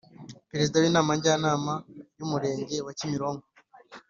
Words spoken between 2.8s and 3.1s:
wa